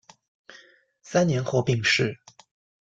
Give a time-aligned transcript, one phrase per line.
[1.03, 2.17] 三年后病逝。